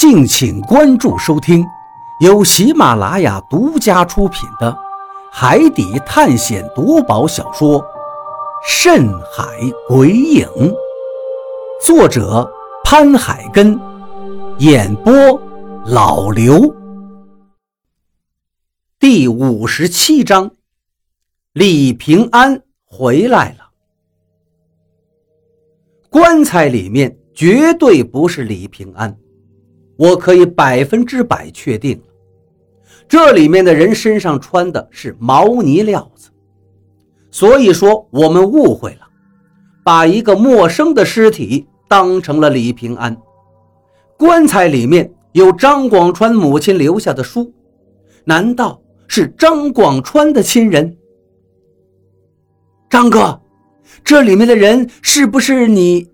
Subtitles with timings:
[0.00, 1.62] 敬请关注收听，
[2.20, 4.72] 由喜马拉雅独家出品的
[5.30, 7.78] 《海底探险夺宝小说》
[8.66, 9.44] 《深海
[9.86, 10.46] 鬼影》，
[11.84, 12.50] 作者
[12.82, 13.78] 潘海根，
[14.56, 15.12] 演播
[15.84, 16.74] 老刘。
[18.98, 20.50] 第五十七章，
[21.52, 23.68] 李平安回来了。
[26.08, 29.14] 棺材里面绝对不是李平安。
[30.00, 32.00] 我可以百分之百确定，
[33.06, 36.30] 这里面的人身上穿的是毛呢料子，
[37.30, 39.06] 所以说我们误会了，
[39.84, 43.14] 把一个陌生的尸体当成了李平安。
[44.16, 47.52] 棺材里面有张广川母亲留下的书，
[48.24, 50.96] 难道是张广川的亲人？
[52.88, 53.38] 张哥，
[54.02, 56.08] 这里面的人是不是你？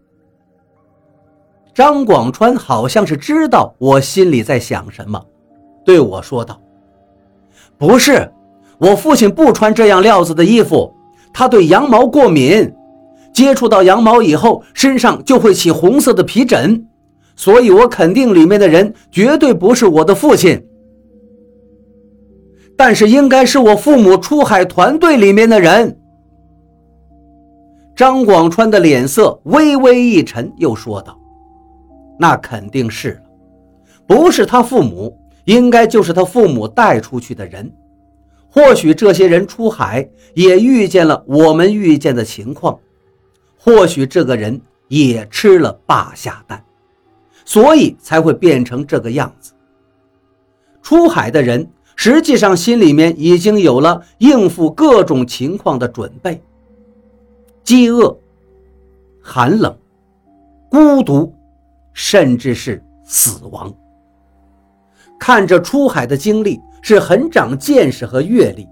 [1.76, 5.22] 张广川好像是知道我心里在想什么，
[5.84, 6.58] 对我说道
[7.76, 8.32] ：“不是，
[8.78, 10.90] 我父亲不穿这样料子的衣服，
[11.34, 12.74] 他对羊毛过敏，
[13.30, 16.82] 接触到羊毛以后身上就会起红色的皮疹，
[17.36, 20.66] 所以我肯定里面的人绝对不是我的父亲，
[22.74, 26.00] 但是应该是我父母出海团队里面的人。”
[27.94, 31.14] 张广川的脸色微微一沉，又说道。
[32.18, 33.22] 那肯定是了，
[34.06, 37.70] 不是他父母，应该就是他父母带出去的人。
[38.48, 42.78] 或许这些人出海也遇见了我们遇见的情况，
[43.58, 46.64] 或许这个人也吃了霸下蛋，
[47.44, 49.52] 所以才会变成这个样子。
[50.80, 56.40] 出海的人实际上心里面已经有了应付各种情况的准备：
[57.62, 58.16] 饥饿、
[59.20, 59.76] 寒冷、
[60.70, 61.35] 孤独。
[61.96, 63.72] 甚至是死亡。
[65.18, 68.68] 看着出海的经历是很长见识和阅历，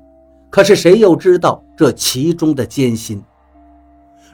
[0.50, 3.24] 可是谁又知道这其中的艰辛？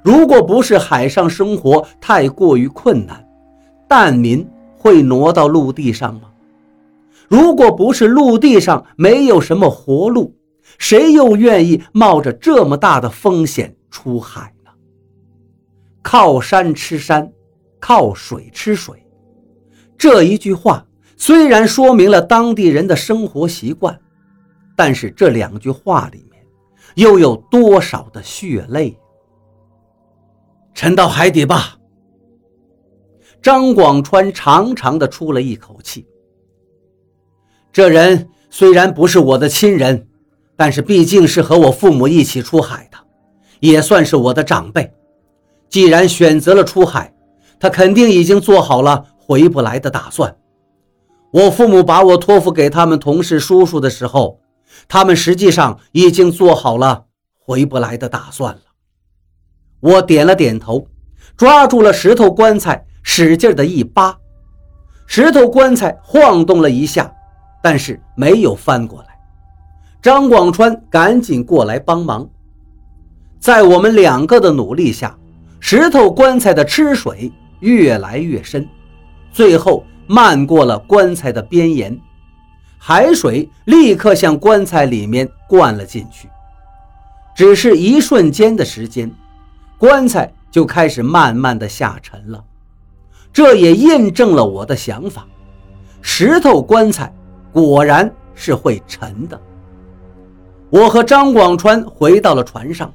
[0.02, 3.24] 如果不是海上生活太过于困难，
[3.88, 4.46] 难民
[4.76, 6.22] 会挪到陆地上吗？
[7.28, 10.34] 如果不是陆地上没有什么活路，
[10.78, 14.70] 谁又愿意冒着这么大的风险出海呢？
[16.02, 17.30] 靠山吃山。
[17.80, 19.04] 靠水吃水，
[19.96, 20.86] 这一句话
[21.16, 23.98] 虽然说明了当地人的生活习惯，
[24.76, 26.44] 但是这两句话里面
[26.94, 28.96] 又有多少的血泪？
[30.74, 31.76] 沉到海底吧。
[33.42, 36.06] 张广川长长的出了一口气。
[37.72, 40.06] 这人虽然不是我的亲人，
[40.56, 42.98] 但是毕竟是和我父母一起出海的，
[43.60, 44.92] 也算是我的长辈。
[45.68, 47.14] 既然选择了出海，
[47.60, 50.34] 他肯定已经做好了回不来的打算。
[51.30, 54.40] 我父母把我托付给他们同事叔叔的时候，
[54.88, 57.04] 他们实际上已经做好了
[57.38, 58.60] 回不来的打算了。
[59.78, 60.88] 我点了点头，
[61.36, 64.18] 抓住了石头棺材，使劲的一扒，
[65.06, 67.12] 石头棺材晃动了一下，
[67.62, 69.06] 但是没有翻过来。
[70.02, 72.28] 张广川赶紧过来帮忙，
[73.38, 75.16] 在我们两个的努力下，
[75.60, 77.30] 石头棺材的吃水。
[77.60, 78.68] 越来越深，
[79.32, 81.98] 最后漫过了棺材的边沿，
[82.78, 86.28] 海水立刻向棺材里面灌了进去。
[87.34, 89.10] 只是一瞬间的时间，
[89.78, 92.44] 棺材就开始慢慢的下沉了。
[93.32, 95.26] 这也印证了我的想法：
[96.02, 97.14] 石头棺材
[97.52, 99.40] 果然是会沉的。
[100.68, 102.92] 我和张广川回到了船上，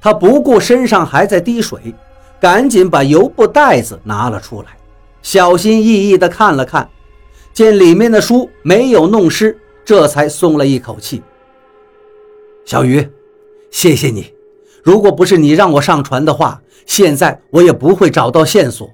[0.00, 1.94] 他不顾身上还在滴水。
[2.42, 4.76] 赶紧把油布袋子拿了出来，
[5.22, 6.90] 小心翼翼地看了看，
[7.52, 11.22] 见里面的书没有弄湿，这才松了一口气。
[12.64, 13.08] 小鱼，
[13.70, 14.34] 谢谢你，
[14.82, 18.90] 如果不是你让我上船的话，现在我也不会找到线索。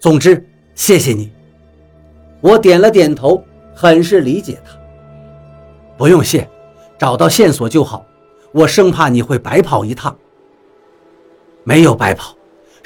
[0.00, 0.44] 总之，
[0.74, 1.30] 谢谢你。
[2.40, 3.40] 我点了点头，
[3.76, 4.76] 很是理解他。
[5.96, 6.50] 不用谢，
[6.98, 8.04] 找到线索就好。
[8.50, 10.16] 我生怕你会白跑一趟。
[11.62, 12.34] 没有白跑。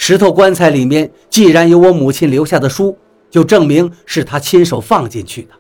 [0.05, 2.99] 石头棺材里面既然有我母亲留下的书，
[3.31, 5.51] 就证明是她亲手放进去的，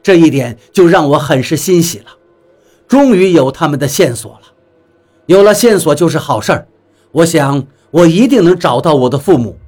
[0.00, 2.04] 这一点就让我很是欣喜了。
[2.86, 4.42] 终于有他们的线索了，
[5.26, 6.68] 有了线索就是好事儿。
[7.10, 9.58] 我想我一定能找到我的父母。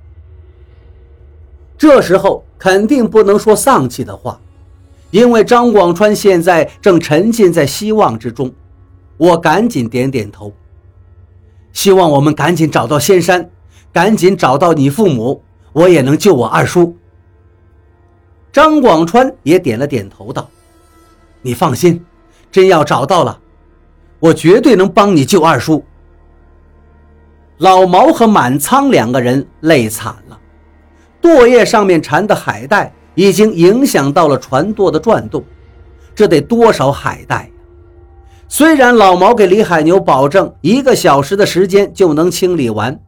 [1.76, 4.40] 这时候肯定不能说丧气的话，
[5.10, 8.54] 因为张广川现在正沉浸在希望之中。
[9.16, 10.52] 我赶紧点点头，
[11.72, 13.50] 希望我们赶紧找到仙山。
[13.92, 15.42] 赶紧找到你父母，
[15.72, 16.96] 我也能救我二叔。
[18.50, 20.48] 张广川也点了点头，道
[21.42, 22.04] ：“你放心，
[22.50, 23.38] 真要找到了，
[24.18, 25.84] 我绝对能帮你救二叔。”
[27.58, 30.38] 老毛和满仓两个人累惨了，
[31.20, 35.44] 舵叶上面缠的海带已经影响到了船舵的转动，
[36.14, 37.48] 这得多少海带呀！
[38.48, 42.98] 虽然老毛给李海牛保证一个小时的时间就能清理完，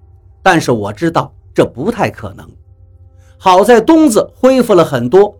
[0.44, 2.48] 但是我知道这不太可能。
[3.38, 5.36] 好在东子恢复了很多，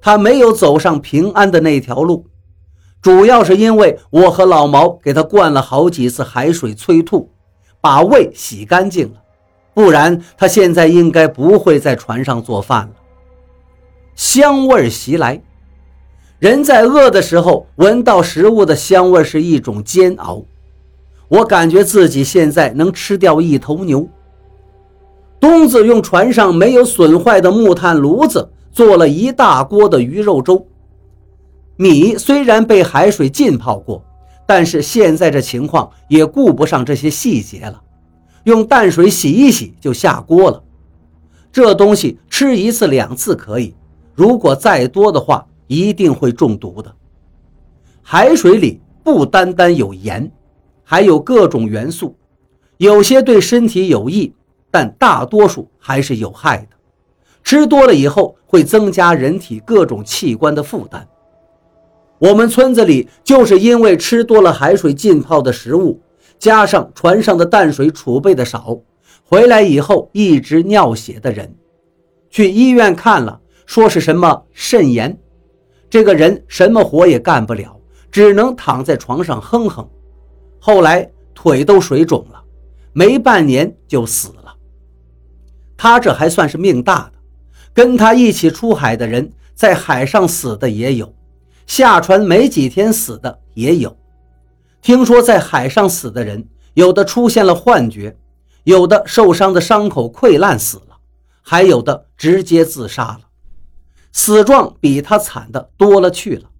[0.00, 2.24] 他没有走上平安的那条路，
[3.02, 7.30] 主要是因为我和老毛给他灌了好几次海水催吐。
[7.80, 9.16] 把胃洗干净了，
[9.74, 12.92] 不然他现在应该不会在船上做饭了。
[14.14, 15.42] 香味袭来，
[16.38, 20.42] 人在饿的时候闻到食物的香味是一种煎熬。
[21.28, 24.08] 我感觉自己现在能吃掉一头牛。
[25.44, 30.66] 东子用船上没有损坏的木炭炉子做了一大锅的鱼肉粥，
[31.76, 34.02] 米虽然被海水浸泡过。
[34.46, 37.78] 但是现在这情况也顾不上这些细节了，
[38.44, 40.62] 用淡水洗一洗就下锅了。
[41.52, 43.74] 这东西吃一次两次可以，
[44.14, 46.90] 如果再多的话，一定会中毒的。
[48.00, 50.30] 海水里不单单有盐，
[50.82, 52.16] 还有各种元素，
[52.78, 54.32] 有些对身体有益，
[54.74, 56.76] 但大多数还是有害的。
[57.44, 61.06] 吃多了以后会增加人体各种器官的负担。
[62.18, 66.00] 我们村子里就是因为吃多了海水浸泡的食物，
[66.40, 68.76] 加上船上的淡水储备的少，
[69.22, 71.54] 回来以后一直尿血的人，
[72.28, 75.16] 去医院看了，说是什么肾炎，
[75.88, 77.76] 这个人什么活也干不了，
[78.10, 79.88] 只能躺在床上哼哼，
[80.58, 82.42] 后来腿都水肿了，
[82.92, 84.43] 没半年就死了。
[85.76, 87.12] 他这还算是命大的，
[87.72, 91.14] 跟他一起出海的人在海上死的也有。
[91.66, 93.96] 下船没几天死的也有，
[94.82, 98.16] 听说在海上死的人，有的出现了幻觉，
[98.64, 100.96] 有的受伤的伤口溃烂死了，
[101.40, 103.20] 还有的直接自杀了，
[104.12, 106.50] 死状比他惨的多了去了。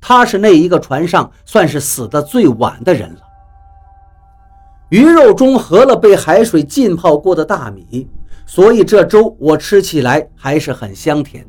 [0.00, 3.20] 他是那一个船上算是死的最晚的人了。
[4.90, 8.08] 鱼肉中合了被海水浸泡过的大米，
[8.46, 11.44] 所以这粥我吃起来还是很香甜，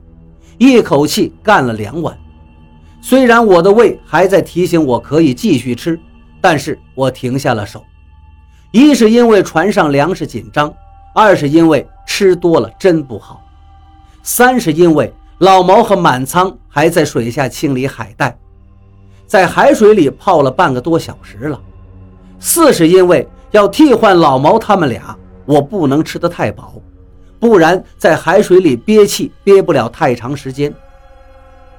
[0.57, 2.17] 一口气干了两碗。
[3.01, 5.99] 虽然我的胃还在提醒我可以继续吃，
[6.41, 7.83] 但是我停下了手。
[8.71, 10.73] 一是因为船上粮食紧张，
[11.13, 13.41] 二是因为吃多了真不好，
[14.23, 18.35] 三是因为老毛和满仓还在水下清理海带，
[19.27, 21.61] 在海水里泡了半个多小时了。
[22.39, 25.15] 四是因为要替换老毛他们俩，
[25.45, 26.73] 我不能吃得太饱，
[27.39, 30.73] 不然在海水里憋气憋不了太长时间。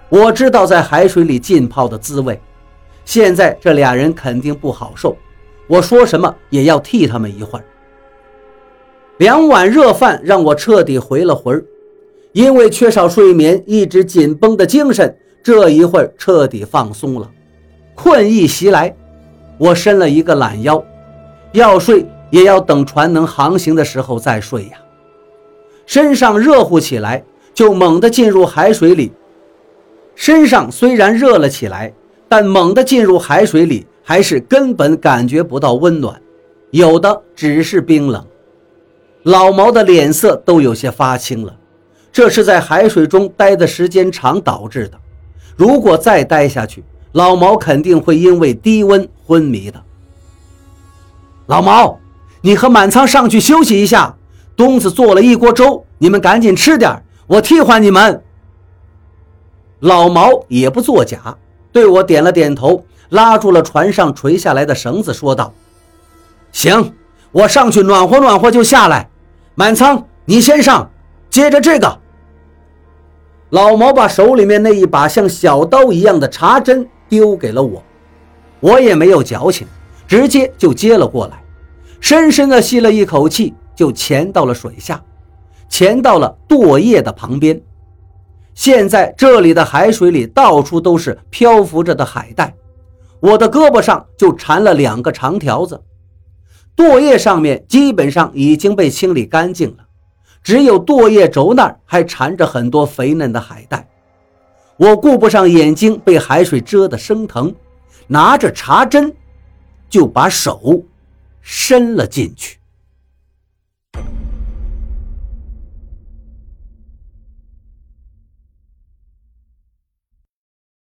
[0.08, 2.40] 我知道在海水里浸泡的滋味，
[3.04, 5.16] 现在这俩人肯定不好受。
[5.66, 7.64] 我说什么也要替他们一会儿。
[9.18, 11.64] 两碗热饭让我彻底回了魂儿，
[12.32, 17.28] 因为缺少睡眠，一直紧绷的精神这一会儿彻底放松了。
[17.94, 18.94] 困意袭来，
[19.58, 20.84] 我伸了一个懒腰，
[21.52, 24.72] 要睡也要等船能航行的时候再睡呀。
[25.86, 27.24] 身上热乎起来，
[27.54, 29.10] 就猛地进入海水里。
[30.14, 31.90] 身上虽然热了起来，
[32.28, 36.20] 但猛地进入海水里，还是根本感觉不到温暖，
[36.72, 38.22] 有的只是冰冷。
[39.22, 41.56] 老毛的脸色都有些发青了，
[42.12, 44.98] 这是在海水中待的时间长导致的。
[45.56, 49.82] 如果再待下去，老毛肯定会因为低温昏迷的。
[51.46, 51.98] 老毛，
[52.46, 54.14] 你和满仓上去休息一下，
[54.54, 58.22] 东子做了一锅粥，你们赶紧吃点，我替换你们。
[59.80, 61.36] 老毛也不作假，
[61.72, 65.52] 对我点了点头，拉住了船上垂下来的绳子，说道
[66.52, 66.94] ：“行，
[67.32, 69.08] 我上去暖和暖和就下来。
[69.56, 70.88] 满仓，你先上，
[71.28, 71.98] 接着这个。”
[73.50, 77.82] 老毛把手里面那一把像小刀一样的茶针丢给了我，
[78.60, 79.66] 我也没有矫情，
[80.06, 81.42] 直接就接了过来，
[82.00, 85.02] 深深的吸了一口气，就潜到了水下，
[85.68, 87.60] 潜到了舵叶的旁边。
[88.54, 92.54] 现在这里的海水里到处都是漂浮着的海带，
[93.20, 95.82] 我的胳膊上就缠了两个长条子，
[96.74, 99.84] 舵叶上面基本上已经被清理干净了，
[100.42, 103.88] 只有舵叶轴那儿还缠着很多肥嫩的海带。
[104.78, 107.54] 我顾不上眼睛被海水遮得生疼，
[108.06, 109.14] 拿着茶针
[109.88, 110.82] 就把手
[111.48, 112.58] 伸了进去。